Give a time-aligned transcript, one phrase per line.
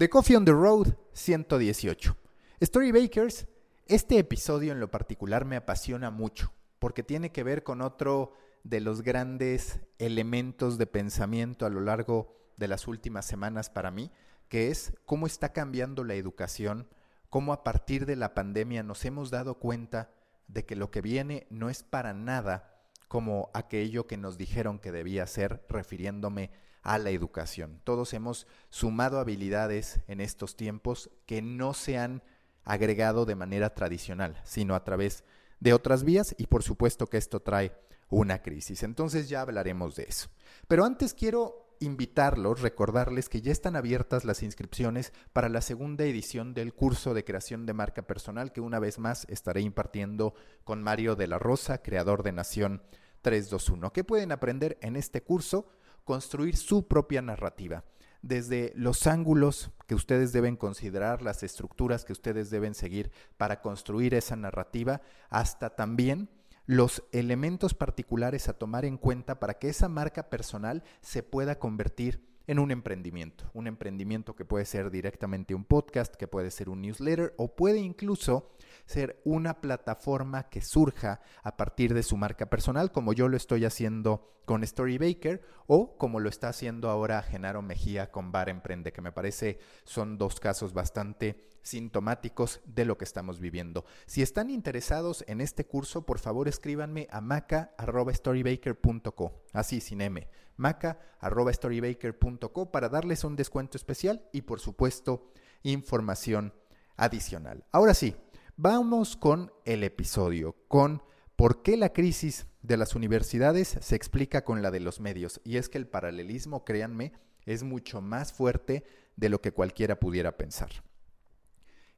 [0.00, 2.16] The Coffee on the Road 118.
[2.62, 3.46] Storybakers,
[3.86, 8.32] este episodio en lo particular me apasiona mucho porque tiene que ver con otro
[8.64, 14.10] de los grandes elementos de pensamiento a lo largo de las últimas semanas para mí,
[14.48, 16.88] que es cómo está cambiando la educación,
[17.28, 20.14] cómo a partir de la pandemia nos hemos dado cuenta
[20.48, 24.92] de que lo que viene no es para nada como aquello que nos dijeron que
[24.92, 26.52] debía ser, refiriéndome
[26.82, 27.80] a la educación.
[27.84, 32.22] Todos hemos sumado habilidades en estos tiempos que no se han
[32.64, 35.24] agregado de manera tradicional, sino a través
[35.60, 37.72] de otras vías y por supuesto que esto trae
[38.08, 38.82] una crisis.
[38.82, 40.28] Entonces ya hablaremos de eso.
[40.68, 46.52] Pero antes quiero invitarlos, recordarles que ya están abiertas las inscripciones para la segunda edición
[46.52, 50.34] del curso de creación de marca personal que una vez más estaré impartiendo
[50.64, 52.82] con Mario de la Rosa, creador de Nación
[53.22, 53.92] 321.
[53.92, 55.70] ¿Qué pueden aprender en este curso?
[56.10, 57.84] Construir su propia narrativa
[58.20, 64.14] desde los ángulos que ustedes deben considerar, las estructuras que ustedes deben seguir para construir
[64.14, 66.28] esa narrativa, hasta también
[66.66, 72.28] los elementos particulares a tomar en cuenta para que esa marca personal se pueda convertir
[72.50, 73.48] en un emprendimiento.
[73.54, 77.78] Un emprendimiento que puede ser directamente un podcast, que puede ser un newsletter o puede
[77.78, 78.50] incluso
[78.86, 83.64] ser una plataforma que surja a partir de su marca personal, como yo lo estoy
[83.64, 89.00] haciendo con Storybaker o como lo está haciendo ahora Genaro Mejía con Bar Emprende, que
[89.00, 93.84] me parece son dos casos bastante sintomáticos de lo que estamos viviendo.
[94.06, 102.72] Si están interesados en este curso, por favor escríbanme a maca.storybaker.co, así sin M, maca.storybaker.co
[102.72, 105.30] para darles un descuento especial y por supuesto
[105.62, 106.54] información
[106.96, 107.64] adicional.
[107.72, 108.16] Ahora sí,
[108.56, 111.02] vamos con el episodio, con
[111.36, 115.40] por qué la crisis de las universidades se explica con la de los medios.
[115.44, 117.12] Y es que el paralelismo, créanme,
[117.46, 118.84] es mucho más fuerte
[119.16, 120.70] de lo que cualquiera pudiera pensar.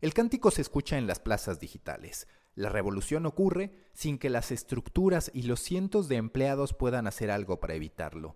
[0.03, 2.27] El cántico se escucha en las plazas digitales.
[2.57, 7.61] La revolución ocurre sin que las estructuras y los cientos de empleados puedan hacer algo
[7.61, 8.35] para evitarlo.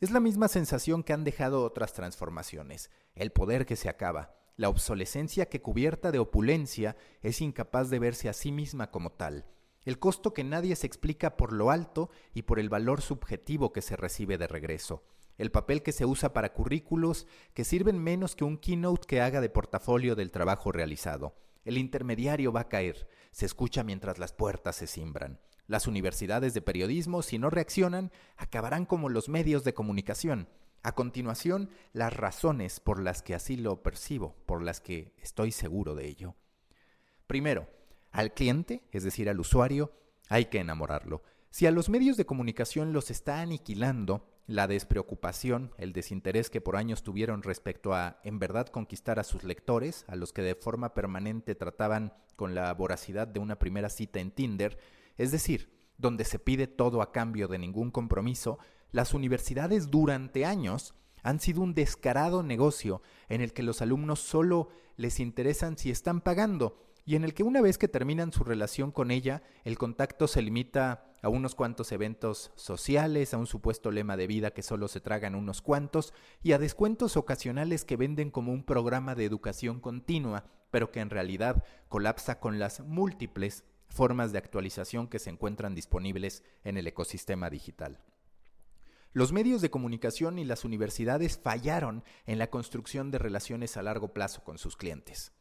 [0.00, 4.70] Es la misma sensación que han dejado otras transformaciones, el poder que se acaba, la
[4.70, 9.44] obsolescencia que cubierta de opulencia es incapaz de verse a sí misma como tal,
[9.84, 13.82] el costo que nadie se explica por lo alto y por el valor subjetivo que
[13.82, 15.04] se recibe de regreso,
[15.38, 19.40] el papel que se usa para currículos que sirven menos que un keynote que haga
[19.40, 21.34] de portafolio del trabajo realizado.
[21.64, 25.38] El intermediario va a caer, se escucha mientras las puertas se cimbran.
[25.66, 30.48] Las universidades de periodismo, si no reaccionan, acabarán como los medios de comunicación.
[30.82, 35.94] A continuación, las razones por las que así lo percibo, por las que estoy seguro
[35.94, 36.34] de ello.
[37.28, 37.68] Primero,
[38.10, 39.92] al cliente, es decir, al usuario,
[40.28, 41.22] hay que enamorarlo.
[41.52, 46.76] Si a los medios de comunicación los está aniquilando, la despreocupación, el desinterés que por
[46.76, 50.94] años tuvieron respecto a en verdad conquistar a sus lectores, a los que de forma
[50.94, 54.78] permanente trataban con la voracidad de una primera cita en Tinder,
[55.18, 58.58] es decir, donde se pide todo a cambio de ningún compromiso,
[58.90, 64.70] las universidades durante años han sido un descarado negocio en el que los alumnos solo
[64.96, 68.92] les interesan si están pagando y en el que una vez que terminan su relación
[68.92, 74.16] con ella, el contacto se limita a unos cuantos eventos sociales, a un supuesto lema
[74.16, 78.52] de vida que solo se tragan unos cuantos y a descuentos ocasionales que venden como
[78.52, 84.38] un programa de educación continua, pero que en realidad colapsa con las múltiples formas de
[84.38, 88.00] actualización que se encuentran disponibles en el ecosistema digital.
[89.12, 94.14] Los medios de comunicación y las universidades fallaron en la construcción de relaciones a largo
[94.14, 95.32] plazo con sus clientes.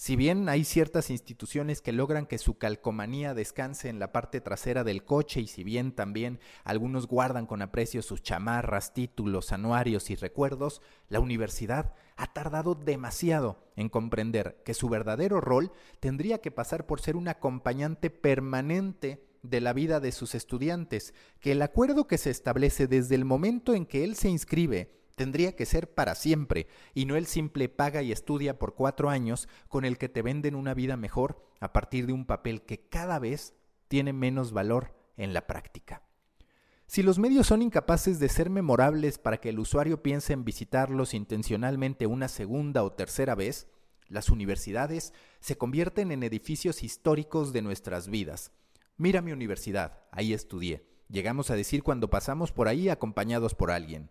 [0.00, 4.84] Si bien hay ciertas instituciones que logran que su calcomanía descanse en la parte trasera
[4.84, 10.14] del coche y si bien también algunos guardan con aprecio sus chamarras, títulos, anuarios y
[10.14, 16.86] recuerdos, la universidad ha tardado demasiado en comprender que su verdadero rol tendría que pasar
[16.86, 22.18] por ser un acompañante permanente de la vida de sus estudiantes, que el acuerdo que
[22.18, 26.68] se establece desde el momento en que él se inscribe tendría que ser para siempre
[26.94, 30.54] y no el simple paga y estudia por cuatro años con el que te venden
[30.54, 33.52] una vida mejor a partir de un papel que cada vez
[33.88, 36.02] tiene menos valor en la práctica.
[36.86, 41.12] Si los medios son incapaces de ser memorables para que el usuario piense en visitarlos
[41.12, 43.66] intencionalmente una segunda o tercera vez,
[44.06, 48.52] las universidades se convierten en edificios históricos de nuestras vidas.
[48.96, 50.86] Mira mi universidad, ahí estudié.
[51.10, 54.10] Llegamos a decir cuando pasamos por ahí acompañados por alguien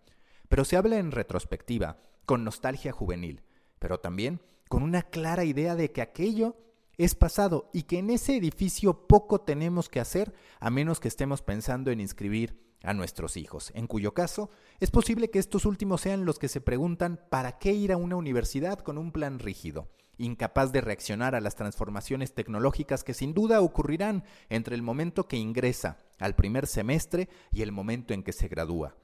[0.50, 3.44] pero se habla en retrospectiva, con nostalgia juvenil,
[3.80, 6.58] pero también con una clara idea de que aquello
[6.98, 11.42] es pasado y que en ese edificio poco tenemos que hacer a menos que estemos
[11.42, 14.50] pensando en inscribir a nuestros hijos, en cuyo caso
[14.80, 18.16] es posible que estos últimos sean los que se preguntan ¿para qué ir a una
[18.16, 19.90] universidad con un plan rígido?
[20.18, 25.38] incapaz de reaccionar a las transformaciones tecnológicas que sin duda ocurrirán entre el momento que
[25.38, 28.96] ingresa al primer semestre y el momento en que se gradúa.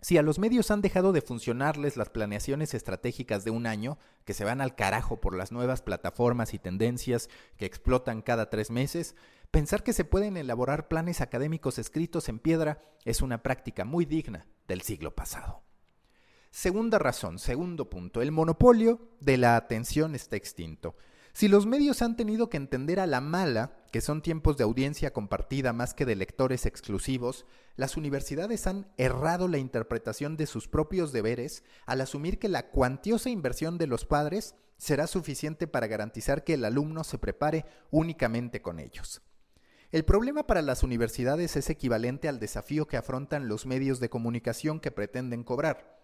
[0.00, 4.32] Si a los medios han dejado de funcionarles las planeaciones estratégicas de un año, que
[4.32, 9.16] se van al carajo por las nuevas plataformas y tendencias que explotan cada tres meses,
[9.50, 14.46] pensar que se pueden elaborar planes académicos escritos en piedra es una práctica muy digna
[14.68, 15.62] del siglo pasado.
[16.50, 20.96] Segunda razón, segundo punto, el monopolio de la atención está extinto.
[21.32, 25.12] Si los medios han tenido que entender a la mala que son tiempos de audiencia
[25.12, 27.46] compartida más que de lectores exclusivos,
[27.76, 33.30] las universidades han errado la interpretación de sus propios deberes al asumir que la cuantiosa
[33.30, 38.78] inversión de los padres será suficiente para garantizar que el alumno se prepare únicamente con
[38.78, 39.22] ellos.
[39.90, 44.80] El problema para las universidades es equivalente al desafío que afrontan los medios de comunicación
[44.80, 45.98] que pretenden cobrar.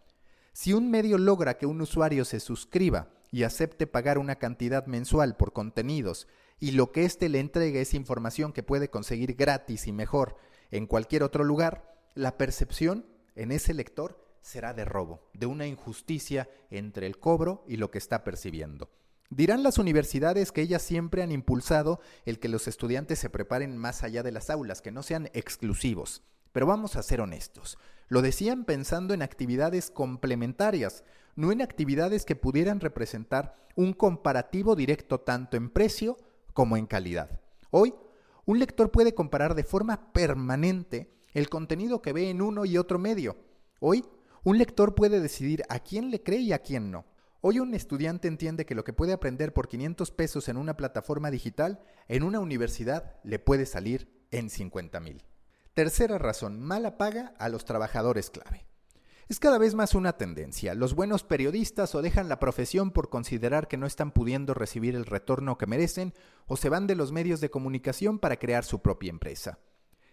[0.53, 5.37] Si un medio logra que un usuario se suscriba y acepte pagar una cantidad mensual
[5.37, 6.29] por contenidos
[6.61, 10.37] y lo que éste le entregue es información que puede conseguir gratis y mejor
[10.71, 16.49] en cualquier otro lugar, la percepción en ese lector será de robo, de una injusticia
[16.71, 18.91] entre el cobro y lo que está percibiendo.
[19.31, 24.03] Dirán las universidades que ellas siempre han impulsado el que los estudiantes se preparen más
[24.03, 26.23] allá de las aulas, que no sean exclusivos.
[26.53, 27.79] Pero vamos a ser honestos.
[28.09, 31.05] Lo decían pensando en actividades complementarias,
[31.37, 36.17] no en actividades que pudieran representar un comparativo directo tanto en precio
[36.55, 37.41] como en calidad.
[37.71, 37.95] Hoy,
[38.47, 42.99] un lector puede comparar de forma permanente el contenido que ve en uno y otro
[42.99, 43.37] medio.
[43.81, 44.05] Hoy,
[44.45, 47.07] un lector puede decidir a quién le cree y a quién no.
[47.41, 51.31] Hoy un estudiante entiende que lo que puede aprender por 500 pesos en una plataforma
[51.31, 55.23] digital, en una universidad le puede salir en 50 mil.
[55.75, 58.65] Tercera razón, mala paga a los trabajadores clave.
[59.27, 60.75] Es cada vez más una tendencia.
[60.75, 65.07] Los buenos periodistas o dejan la profesión por considerar que no están pudiendo recibir el
[65.07, 66.13] retorno que merecen
[66.47, 69.59] o se van de los medios de comunicación para crear su propia empresa.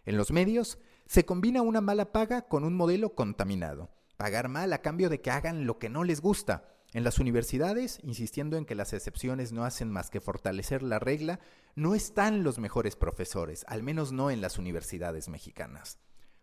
[0.06, 3.92] En los medios se combina una mala paga con un modelo contaminado.
[4.16, 8.00] Pagar mal a cambio de que hagan lo que no les gusta en las universidades,
[8.04, 11.42] insistiendo en que las excepciones no hacen más que fortalecer la regla,
[11.75, 16.00] no están los mejores profesores, al menos no en las universidades mexicanas.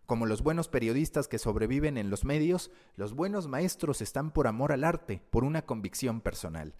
[0.09, 4.71] Como los buenos periodistas que sobreviven en los medios, los buenos maestros están por amor
[4.71, 6.73] al arte, por una convicción personal.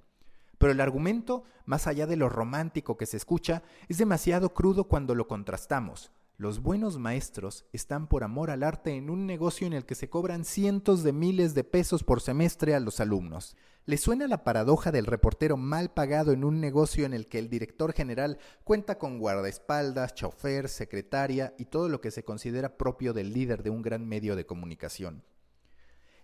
[0.57, 5.13] Pero el argumento, más allá de lo romántico que se escucha, es demasiado crudo cuando
[5.13, 6.11] lo contrastamos.
[6.39, 10.09] Los buenos maestros están por amor al arte en un negocio en el que se
[10.09, 13.57] cobran cientos de miles de pesos por semestre a los alumnos.
[13.83, 17.49] ¿Le suena la paradoja del reportero mal pagado en un negocio en el que el
[17.49, 23.33] director general cuenta con guardaespaldas, chofer, secretaria y todo lo que se considera propio del
[23.33, 25.25] líder de un gran medio de comunicación?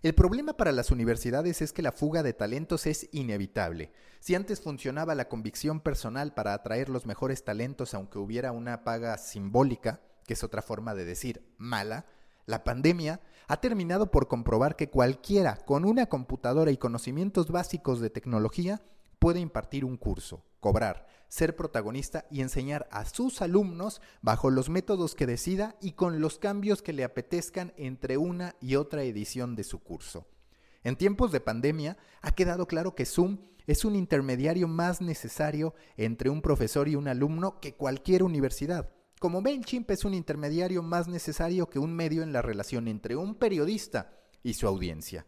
[0.02, 3.92] El problema para las universidades es que la fuga de talentos es inevitable.
[4.20, 9.16] Si antes funcionaba la convicción personal para atraer los mejores talentos aunque hubiera una paga
[9.16, 12.06] simbólica, que es otra forma de decir mala,
[12.44, 18.10] la pandemia ha terminado por comprobar que cualquiera con una computadora y conocimientos básicos de
[18.10, 18.82] tecnología
[19.18, 25.14] puede impartir un curso, cobrar, ser protagonista y enseñar a sus alumnos bajo los métodos
[25.14, 29.64] que decida y con los cambios que le apetezcan entre una y otra edición de
[29.64, 30.26] su curso.
[30.84, 36.30] En tiempos de pandemia ha quedado claro que Zoom es un intermediario más necesario entre
[36.30, 38.90] un profesor y un alumno que cualquier universidad.
[39.18, 43.34] Como MailChimp es un intermediario más necesario que un medio en la relación entre un
[43.34, 44.12] periodista
[44.42, 45.26] y su audiencia.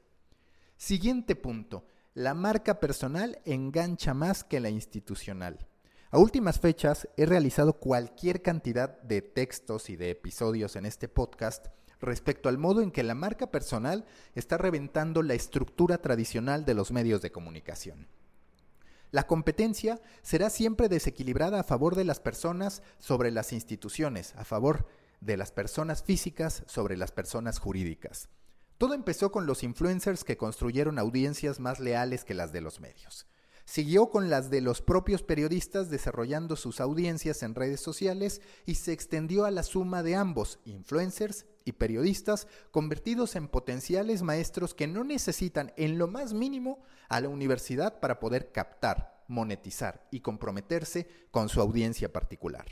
[0.77, 1.87] Siguiente punto.
[2.15, 5.68] La marca personal engancha más que la institucional.
[6.11, 11.67] A últimas fechas he realizado cualquier cantidad de textos y de episodios en este podcast
[12.01, 16.93] respecto al modo en que la marca personal está reventando la estructura tradicional de los
[16.93, 18.09] medios de comunicación.
[19.11, 24.87] La competencia será siempre desequilibrada a favor de las personas sobre las instituciones, a favor
[25.21, 28.31] de las personas físicas sobre las personas jurídicas.
[28.79, 33.27] Todo empezó con los influencers que construyeron audiencias más leales que las de los medios.
[33.69, 38.95] Siguió con las de los propios periodistas desarrollando sus audiencias en redes sociales y se
[38.95, 45.05] extendió a la suma de ambos, influencers y periodistas, convertidos en potenciales maestros que no
[45.05, 51.51] necesitan en lo más mínimo a la universidad para poder captar, monetizar y comprometerse con
[51.51, 52.65] su audiencia particular.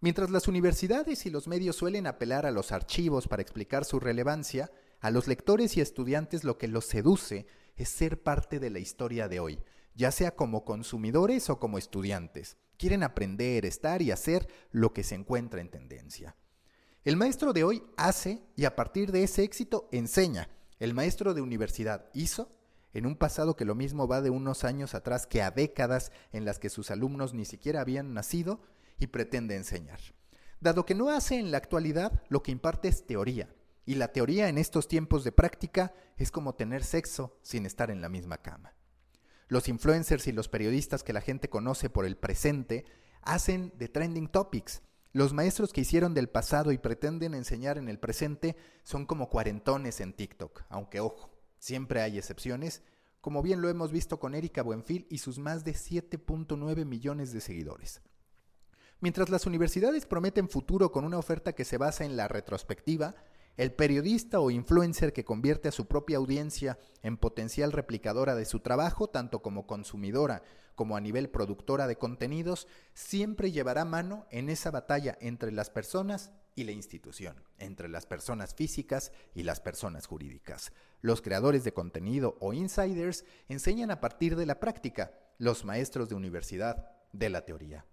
[0.00, 4.72] Mientras las universidades y los medios suelen apelar a los archivos para explicar su relevancia,
[4.98, 9.28] a los lectores y estudiantes lo que los seduce es ser parte de la historia
[9.28, 9.60] de hoy,
[9.96, 12.56] ya sea como consumidores o como estudiantes.
[12.76, 16.36] Quieren aprender, estar y hacer lo que se encuentra en tendencia.
[17.04, 20.50] El maestro de hoy hace y a partir de ese éxito enseña.
[20.78, 22.52] El maestro de universidad hizo
[22.92, 26.44] en un pasado que lo mismo va de unos años atrás que a décadas en
[26.44, 28.60] las que sus alumnos ni siquiera habían nacido
[28.98, 30.00] y pretende enseñar.
[30.60, 33.54] Dado que no hace en la actualidad, lo que imparte es teoría.
[33.84, 38.00] Y la teoría en estos tiempos de práctica es como tener sexo sin estar en
[38.00, 38.75] la misma cama.
[39.48, 42.84] Los influencers y los periodistas que la gente conoce por el presente
[43.22, 44.82] hacen de trending topics
[45.16, 50.02] los maestros que hicieron del pasado y pretenden enseñar en el presente son como cuarentones
[50.02, 52.82] en TikTok, aunque ojo, siempre hay excepciones,
[53.22, 57.40] como bien lo hemos visto con Erika Buenfil y sus más de 7.9 millones de
[57.40, 58.02] seguidores.
[59.00, 63.14] Mientras las universidades prometen futuro con una oferta que se basa en la retrospectiva,
[63.56, 68.60] el periodista o influencer que convierte a su propia audiencia en potencial replicadora de su
[68.60, 70.42] trabajo, tanto como consumidora
[70.74, 76.32] como a nivel productora de contenidos, siempre llevará mano en esa batalla entre las personas
[76.54, 80.72] y la institución, entre las personas físicas y las personas jurídicas.
[81.00, 86.14] Los creadores de contenido o insiders enseñan a partir de la práctica, los maestros de
[86.14, 87.86] universidad de la teoría.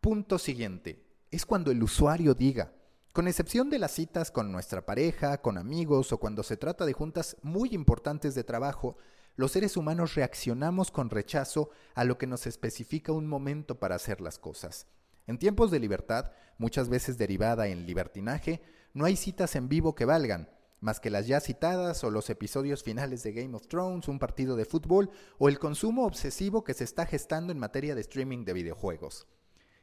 [0.00, 2.72] Punto siguiente, es cuando el usuario diga,
[3.12, 6.92] con excepción de las citas con nuestra pareja, con amigos o cuando se trata de
[6.92, 8.96] juntas muy importantes de trabajo,
[9.34, 14.20] los seres humanos reaccionamos con rechazo a lo que nos especifica un momento para hacer
[14.20, 14.86] las cosas.
[15.26, 18.62] En tiempos de libertad, muchas veces derivada en libertinaje,
[18.94, 20.48] no hay citas en vivo que valgan,
[20.78, 24.54] más que las ya citadas o los episodios finales de Game of Thrones, un partido
[24.54, 28.52] de fútbol o el consumo obsesivo que se está gestando en materia de streaming de
[28.52, 29.26] videojuegos.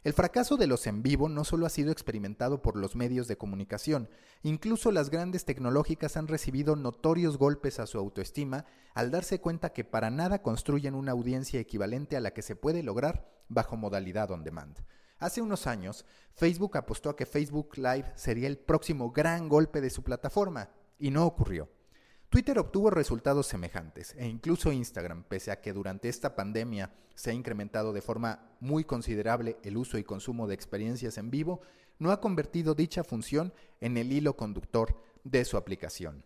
[0.07, 3.37] El fracaso de los en vivo no solo ha sido experimentado por los medios de
[3.37, 4.07] comunicación,
[4.41, 9.83] incluso las grandes tecnológicas han recibido notorios golpes a su autoestima al darse cuenta que
[9.83, 14.45] para nada construyen una audiencia equivalente a la que se puede lograr bajo modalidad on
[14.45, 14.77] demand.
[15.19, 19.89] Hace unos años, Facebook apostó a que Facebook Live sería el próximo gran golpe de
[19.89, 21.69] su plataforma, y no ocurrió.
[22.29, 27.33] Twitter obtuvo resultados semejantes e incluso Instagram, pese a que durante esta pandemia se ha
[27.33, 31.61] incrementado de forma muy considerable el uso y consumo de experiencias en vivo,
[31.99, 36.25] no ha convertido dicha función en el hilo conductor de su aplicación.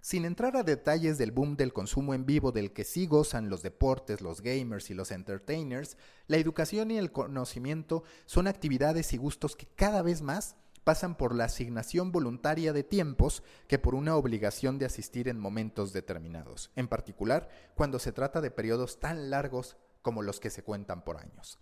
[0.00, 3.62] Sin entrar a detalles del boom del consumo en vivo del que sí gozan los
[3.62, 9.54] deportes, los gamers y los entertainers, la educación y el conocimiento son actividades y gustos
[9.54, 14.78] que cada vez más pasan por la asignación voluntaria de tiempos que por una obligación
[14.78, 20.22] de asistir en momentos determinados, en particular cuando se trata de periodos tan largos como
[20.22, 21.58] los que se cuentan por años.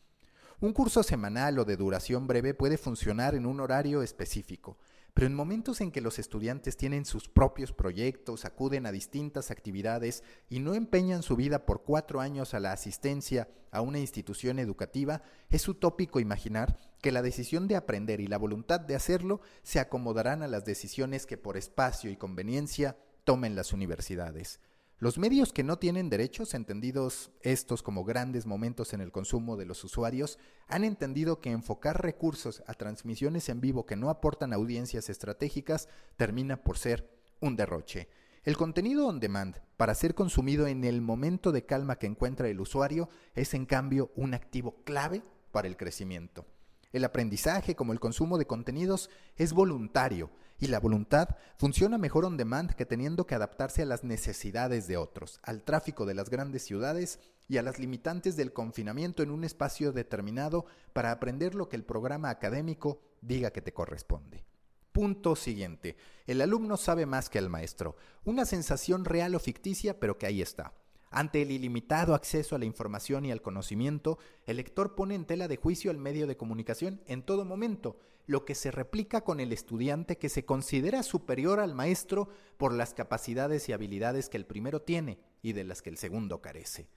[0.61, 4.79] Un curso semanal o de duración breve puede funcionar en un horario específico,
[5.14, 10.23] pero en momentos en que los estudiantes tienen sus propios proyectos, acuden a distintas actividades
[10.49, 15.23] y no empeñan su vida por cuatro años a la asistencia a una institución educativa,
[15.49, 20.43] es utópico imaginar que la decisión de aprender y la voluntad de hacerlo se acomodarán
[20.43, 24.61] a las decisiones que por espacio y conveniencia tomen las universidades.
[25.00, 29.64] Los medios que no tienen derechos, entendidos estos como grandes momentos en el consumo de
[29.64, 30.38] los usuarios,
[30.69, 35.88] han entendido que enfocar recursos a transmisiones en vivo que no aportan audiencias estratégicas
[36.19, 38.11] termina por ser un derroche.
[38.45, 42.61] El contenido on demand, para ser consumido en el momento de calma que encuentra el
[42.61, 46.45] usuario, es en cambio un activo clave para el crecimiento.
[46.92, 52.37] El aprendizaje, como el consumo de contenidos, es voluntario y la voluntad funciona mejor on
[52.37, 56.64] demand que teniendo que adaptarse a las necesidades de otros, al tráfico de las grandes
[56.64, 57.18] ciudades
[57.49, 61.85] y a las limitantes del confinamiento en un espacio determinado para aprender lo que el
[61.85, 64.44] programa académico diga que te corresponde.
[64.92, 65.97] Punto siguiente.
[66.26, 67.97] El alumno sabe más que el maestro.
[68.25, 70.73] Una sensación real o ficticia, pero que ahí está.
[71.11, 75.49] Ante el ilimitado acceso a la información y al conocimiento, el lector pone en tela
[75.49, 79.52] de juicio al medio de comunicación en todo momento, lo que se replica con el
[79.52, 84.83] estudiante que se considera superior al maestro por las capacidades y habilidades que el primero
[84.83, 86.88] tiene y de las que el segundo carece.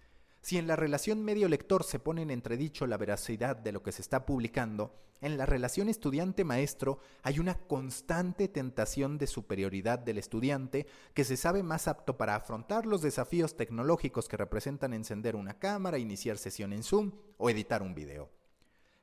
[0.43, 4.01] Si en la relación medio-lector se pone en entredicho la veracidad de lo que se
[4.01, 11.23] está publicando, en la relación estudiante-maestro hay una constante tentación de superioridad del estudiante que
[11.23, 16.38] se sabe más apto para afrontar los desafíos tecnológicos que representan encender una cámara, iniciar
[16.38, 18.29] sesión en Zoom o editar un video.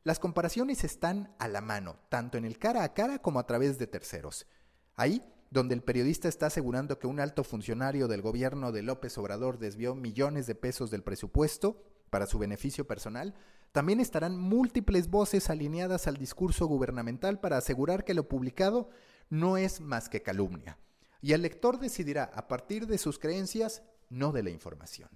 [0.04, 3.78] Las comparaciones están a la mano, tanto en el cara a cara como a través
[3.78, 4.46] de terceros.
[4.94, 9.58] Ahí donde el periodista está asegurando que un alto funcionario del gobierno de López Obrador
[9.58, 13.34] desvió millones de pesos del presupuesto para su beneficio personal,
[13.72, 18.90] también estarán múltiples voces alineadas al discurso gubernamental para asegurar que lo publicado
[19.28, 20.78] no es más que calumnia.
[21.20, 25.08] Y el lector decidirá a partir de sus creencias, no de la información.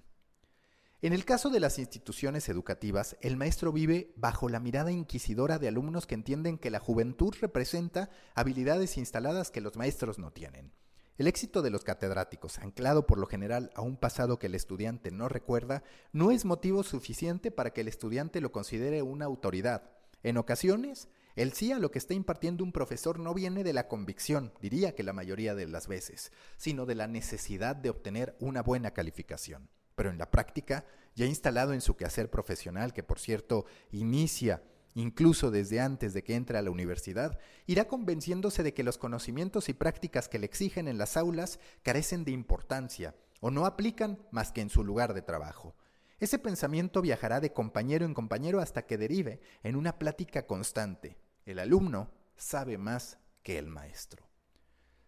[1.04, 5.68] En el caso de las instituciones educativas, el maestro vive bajo la mirada inquisidora de
[5.68, 10.72] alumnos que entienden que la juventud representa habilidades instaladas que los maestros no tienen.
[11.18, 15.10] El éxito de los catedráticos, anclado por lo general a un pasado que el estudiante
[15.10, 15.82] no recuerda,
[16.14, 19.90] no es motivo suficiente para que el estudiante lo considere una autoridad.
[20.22, 23.88] En ocasiones, el sí a lo que está impartiendo un profesor no viene de la
[23.88, 28.62] convicción, diría que la mayoría de las veces, sino de la necesidad de obtener una
[28.62, 29.68] buena calificación.
[29.94, 30.84] Pero en la práctica,
[31.14, 34.62] ya instalado en su quehacer profesional, que por cierto inicia
[34.94, 39.68] incluso desde antes de que entre a la universidad, irá convenciéndose de que los conocimientos
[39.68, 44.52] y prácticas que le exigen en las aulas carecen de importancia o no aplican más
[44.52, 45.74] que en su lugar de trabajo.
[46.20, 51.18] Ese pensamiento viajará de compañero en compañero hasta que derive en una plática constante.
[51.44, 54.23] El alumno sabe más que el maestro.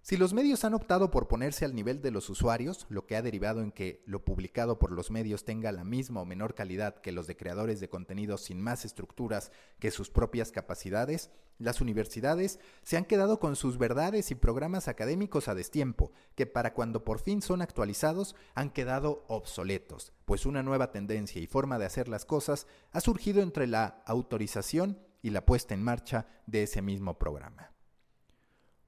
[0.09, 3.23] Si los medios han optado por ponerse al nivel de los usuarios, lo que ha
[3.23, 7.11] derivado en que lo publicado por los medios tenga la misma o menor calidad que
[7.11, 12.97] los de creadores de contenidos sin más estructuras que sus propias capacidades, las universidades se
[12.97, 17.43] han quedado con sus verdades y programas académicos a destiempo, que para cuando por fin
[17.43, 22.69] son actualizados han quedado obsoletos, pues una nueva tendencia y forma de hacer las cosas
[22.93, 27.73] ha surgido entre la autorización y la puesta en marcha de ese mismo programa.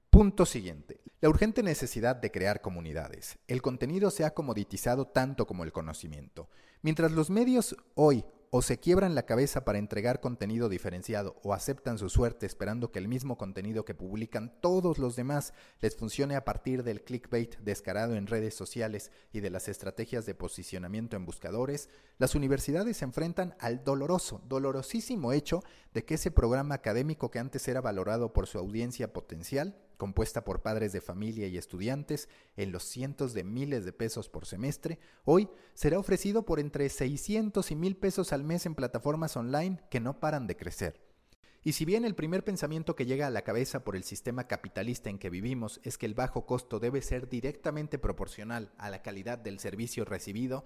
[0.09, 1.08] Punto siguiente.
[1.21, 3.39] La urgente necesidad de crear comunidades.
[3.49, 6.47] El contenido se ha comoditizado tanto como el conocimiento.
[6.81, 11.97] Mientras los medios hoy o se quiebran la cabeza para entregar contenido diferenciado o aceptan
[11.97, 16.45] su suerte esperando que el mismo contenido que publican todos los demás les funcione a
[16.45, 21.89] partir del clickbait descarado en redes sociales y de las estrategias de posicionamiento en buscadores,
[22.17, 27.67] las universidades se enfrentan al doloroso, dolorosísimo hecho de que ese programa académico que antes
[27.67, 32.83] era valorado por su audiencia potencial compuesta por padres de familia y estudiantes en los
[32.83, 37.97] cientos de miles de pesos por semestre, hoy será ofrecido por entre 600 y 1000
[37.97, 41.01] pesos al mes en plataformas online que no paran de crecer.
[41.61, 45.09] Y si bien el primer pensamiento que llega a la cabeza por el sistema capitalista
[45.09, 49.37] en que vivimos es que el bajo costo debe ser directamente proporcional a la calidad
[49.37, 50.63] del servicio recibido,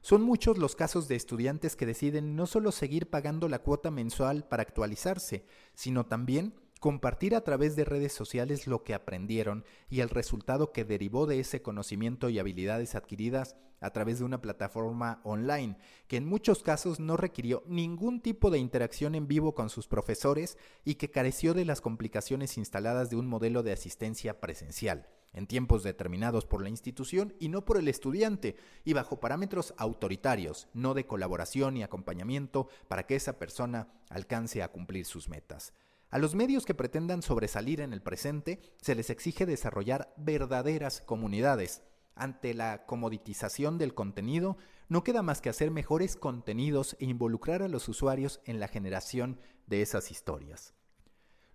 [0.00, 4.42] son muchos los casos de estudiantes que deciden no solo seguir pagando la cuota mensual
[4.48, 10.08] para actualizarse, sino también compartir a través de redes sociales lo que aprendieron y el
[10.08, 15.78] resultado que derivó de ese conocimiento y habilidades adquiridas a través de una plataforma online,
[16.08, 20.58] que en muchos casos no requirió ningún tipo de interacción en vivo con sus profesores
[20.84, 25.84] y que careció de las complicaciones instaladas de un modelo de asistencia presencial en tiempos
[25.84, 31.06] determinados por la institución y no por el estudiante, y bajo parámetros autoritarios, no de
[31.06, 35.72] colaboración y acompañamiento para que esa persona alcance a cumplir sus metas.
[36.12, 41.80] A los medios que pretendan sobresalir en el presente se les exige desarrollar verdaderas comunidades.
[42.14, 44.58] Ante la comoditización del contenido,
[44.90, 49.40] no queda más que hacer mejores contenidos e involucrar a los usuarios en la generación
[49.66, 50.74] de esas historias.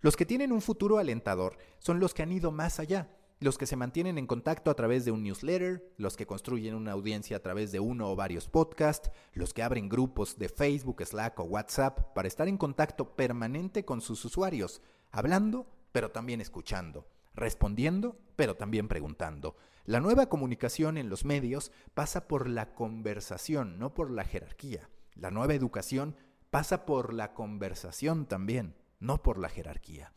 [0.01, 3.67] Los que tienen un futuro alentador son los que han ido más allá, los que
[3.67, 7.41] se mantienen en contacto a través de un newsletter, los que construyen una audiencia a
[7.41, 12.13] través de uno o varios podcasts, los que abren grupos de Facebook, Slack o WhatsApp
[12.15, 18.87] para estar en contacto permanente con sus usuarios, hablando, pero también escuchando, respondiendo, pero también
[18.87, 19.55] preguntando.
[19.85, 24.89] La nueva comunicación en los medios pasa por la conversación, no por la jerarquía.
[25.13, 26.15] La nueva educación
[26.49, 30.11] pasa por la conversación también, no por la jerarquía.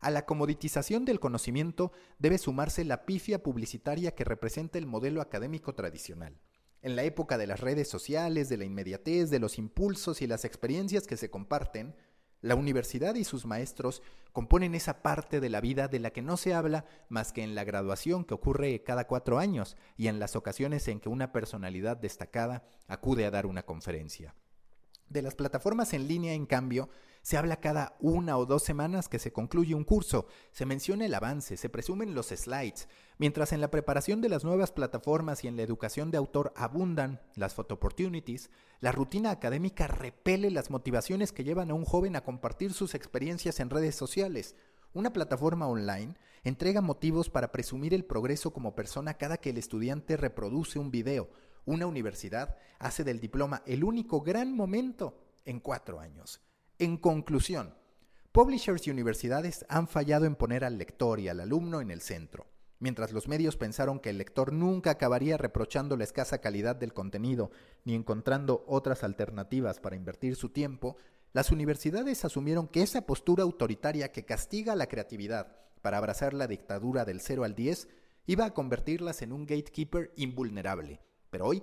[0.00, 5.74] A la comoditización del conocimiento debe sumarse la pifia publicitaria que representa el modelo académico
[5.74, 6.40] tradicional.
[6.80, 10.46] En la época de las redes sociales, de la inmediatez, de los impulsos y las
[10.46, 11.94] experiencias que se comparten,
[12.40, 16.38] la universidad y sus maestros componen esa parte de la vida de la que no
[16.38, 20.36] se habla más que en la graduación que ocurre cada cuatro años y en las
[20.36, 24.34] ocasiones en que una personalidad destacada acude a dar una conferencia.
[25.10, 26.88] De las plataformas en línea, en cambio,
[27.22, 31.14] se habla cada una o dos semanas que se concluye un curso, se menciona el
[31.14, 35.56] avance, se presumen los slides, mientras en la preparación de las nuevas plataformas y en
[35.56, 41.44] la educación de autor abundan las photo opportunities, la rutina académica repele las motivaciones que
[41.44, 44.56] llevan a un joven a compartir sus experiencias en redes sociales.
[44.92, 50.16] Una plataforma online entrega motivos para presumir el progreso como persona cada que el estudiante
[50.16, 51.30] reproduce un video.
[51.64, 56.40] Una universidad hace del diploma el único gran momento en cuatro años.
[56.80, 57.74] En conclusión,
[58.32, 62.46] publishers y universidades han fallado en poner al lector y al alumno en el centro.
[62.78, 67.50] Mientras los medios pensaron que el lector nunca acabaría reprochando la escasa calidad del contenido
[67.84, 70.96] ni encontrando otras alternativas para invertir su tiempo,
[71.34, 77.04] las universidades asumieron que esa postura autoritaria que castiga la creatividad para abrazar la dictadura
[77.04, 77.88] del 0 al 10
[78.24, 81.02] iba a convertirlas en un gatekeeper invulnerable.
[81.28, 81.62] Pero hoy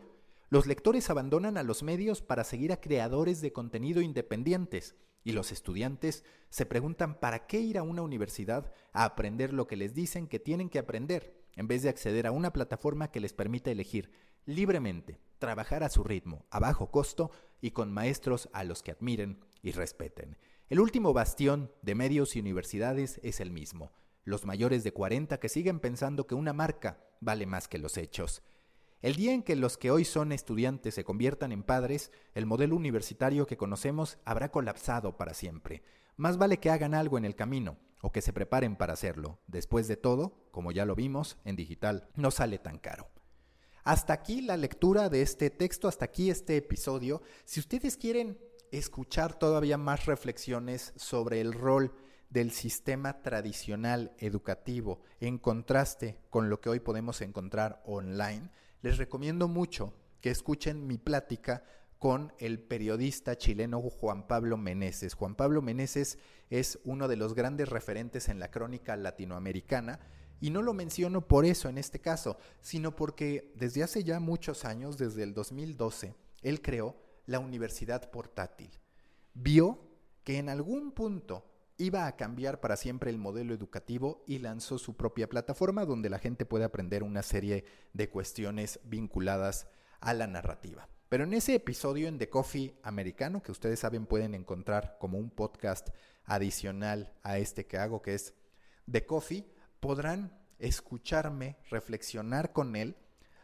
[0.49, 5.51] Los lectores abandonan a los medios para seguir a creadores de contenido independientes y los
[5.51, 10.25] estudiantes se preguntan para qué ir a una universidad a aprender lo que les dicen
[10.25, 14.09] que tienen que aprender, en vez de acceder a una plataforma que les permita elegir
[14.45, 17.29] libremente, trabajar a su ritmo, a bajo costo
[17.59, 20.37] y con maestros a los que admiren y respeten.
[20.69, 23.91] El último bastión de medios y universidades es el mismo,
[24.23, 28.43] los mayores de 40 que siguen pensando que una marca vale más que los hechos.
[29.01, 32.75] El día en que los que hoy son estudiantes se conviertan en padres, el modelo
[32.75, 35.83] universitario que conocemos habrá colapsado para siempre.
[36.15, 39.39] Más vale que hagan algo en el camino o que se preparen para hacerlo.
[39.45, 43.07] Después de todo, como ya lo vimos, en digital no sale tan caro.
[43.83, 47.21] Hasta aquí la lectura de este texto, hasta aquí este episodio.
[47.45, 48.39] Si ustedes quieren
[48.71, 51.93] escuchar todavía más reflexiones sobre el rol
[52.29, 58.49] del sistema tradicional educativo en contraste con lo que hoy podemos encontrar online,
[58.81, 61.63] les recomiendo mucho que escuchen mi plática
[61.99, 65.13] con el periodista chileno Juan Pablo Meneses.
[65.15, 69.99] Juan Pablo Meneses es uno de los grandes referentes en la crónica latinoamericana
[70.39, 74.65] y no lo menciono por eso en este caso, sino porque desde hace ya muchos
[74.65, 78.69] años, desde el 2012, él creó la universidad portátil.
[79.33, 79.79] Vio
[80.23, 81.45] que en algún punto
[81.77, 86.19] iba a cambiar para siempre el modelo educativo y lanzó su propia plataforma donde la
[86.19, 89.67] gente puede aprender una serie de cuestiones vinculadas
[89.99, 90.89] a la narrativa.
[91.09, 95.29] Pero en ese episodio en The Coffee americano, que ustedes saben pueden encontrar como un
[95.29, 95.89] podcast
[96.25, 98.33] adicional a este que hago, que es
[98.91, 99.47] The Coffee,
[99.79, 102.97] podrán escucharme reflexionar con él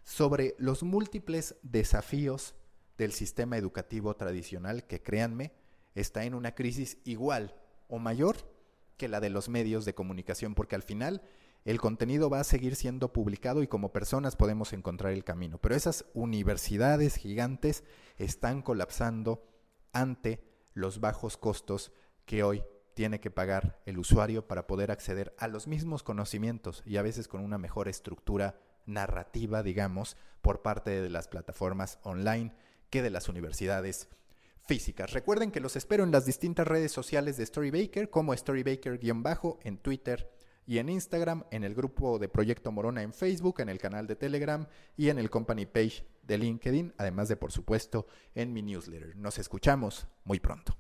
[0.03, 2.55] sobre los múltiples desafíos
[2.97, 5.53] del sistema educativo tradicional que, créanme,
[5.95, 7.55] está en una crisis igual
[7.87, 8.37] o mayor
[8.97, 11.21] que la de los medios de comunicación, porque al final
[11.65, 15.59] el contenido va a seguir siendo publicado y como personas podemos encontrar el camino.
[15.59, 17.83] Pero esas universidades gigantes
[18.17, 19.47] están colapsando
[19.93, 20.43] ante
[20.73, 21.93] los bajos costos
[22.25, 26.97] que hoy tiene que pagar el usuario para poder acceder a los mismos conocimientos y
[26.97, 32.53] a veces con una mejor estructura narrativa, digamos, por parte de las plataformas online
[32.89, 34.09] que de las universidades
[34.65, 35.11] físicas.
[35.11, 40.31] Recuerden que los espero en las distintas redes sociales de Storybaker, como Storybaker-bajo en Twitter
[40.65, 44.15] y en Instagram, en el grupo de Proyecto Morona en Facebook, en el canal de
[44.15, 49.15] Telegram y en el company page de LinkedIn, además de, por supuesto, en mi newsletter.
[49.15, 50.77] Nos escuchamos muy pronto.